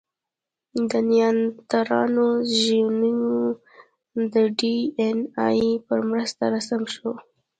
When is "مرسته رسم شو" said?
6.09-7.09